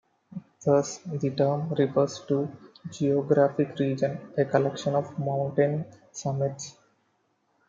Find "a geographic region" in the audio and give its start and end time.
2.45-4.33